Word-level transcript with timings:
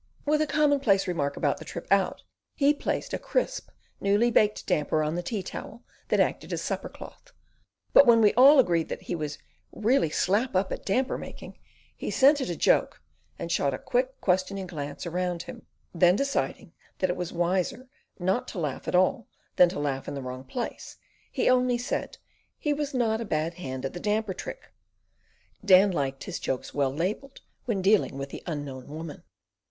With 0.25 0.41
a 0.41 0.47
commonplace 0.47 1.07
remark 1.07 1.37
about 1.37 1.57
the 1.59 1.63
trip 1.63 1.85
out, 1.91 2.23
he 2.55 2.73
placed 2.73 3.13
a 3.13 3.19
crisp, 3.19 3.69
newly 3.99 4.31
baked 4.31 4.65
damper 4.65 5.03
on 5.03 5.13
the 5.13 5.21
tea 5.21 5.43
towel 5.43 5.83
that 6.07 6.19
acted 6.19 6.51
as 6.51 6.63
supper 6.63 6.89
cloth; 6.89 7.31
but 7.93 8.07
when 8.07 8.19
we 8.19 8.33
all 8.33 8.57
agreed 8.57 8.89
that 8.89 9.03
he 9.03 9.13
was 9.13 9.37
"real 9.71 10.09
slap 10.09 10.55
up 10.55 10.71
at 10.71 10.85
damper 10.87 11.19
making," 11.19 11.59
he 11.95 12.09
scented 12.09 12.49
a 12.49 12.55
joke 12.55 12.99
and 13.37 13.51
shot 13.51 13.75
a 13.75 13.77
quick, 13.77 14.19
questioning 14.21 14.65
glance 14.65 15.05
around; 15.05 15.45
then 15.93 16.15
deciding 16.15 16.73
that 16.97 17.11
it 17.11 17.15
was 17.15 17.31
wiser 17.31 17.87
not 18.17 18.47
to 18.47 18.57
laugh 18.57 18.87
at 18.87 18.95
all 18.95 19.27
than 19.57 19.69
to 19.69 19.77
laugh 19.77 20.07
in 20.07 20.15
the 20.15 20.23
wrong 20.23 20.43
place, 20.43 20.97
he 21.31 21.47
only 21.47 21.77
said, 21.77 22.17
he 22.57 22.73
was 22.73 22.95
"not 22.95 23.21
a 23.21 23.23
bad 23.25 23.53
hand 23.53 23.85
at 23.85 23.93
the 23.93 23.99
damper 23.99 24.33
trick." 24.33 24.73
Dan 25.63 25.91
liked 25.91 26.23
his 26.23 26.39
jokes 26.39 26.73
well 26.73 26.91
labelled 26.91 27.41
when 27.65 27.83
dealing 27.83 28.17
with 28.17 28.29
the 28.29 28.41
unknown 28.47 28.87
Woman. 28.87 29.21